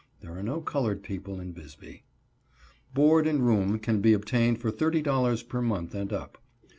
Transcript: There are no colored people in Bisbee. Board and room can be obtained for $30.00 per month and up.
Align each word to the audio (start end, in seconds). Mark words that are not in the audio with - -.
There 0.21 0.35
are 0.35 0.41
no 0.41 0.61
colored 0.61 1.03
people 1.03 1.39
in 1.39 1.51
Bisbee. 1.51 2.01
Board 2.95 3.27
and 3.27 3.45
room 3.45 3.77
can 3.77 4.01
be 4.01 4.13
obtained 4.13 4.59
for 4.59 4.71
$30.00 4.71 5.47
per 5.47 5.61
month 5.61 5.93
and 5.93 6.11
up. 6.11 6.39